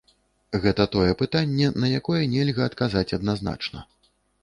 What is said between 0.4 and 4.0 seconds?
Гэта тое пытанне, на якое нельга адказаць адназначна.